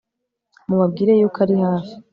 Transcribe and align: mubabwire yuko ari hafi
mubabwire 0.67 1.11
yuko 1.19 1.37
ari 1.45 1.55
hafi 1.63 1.93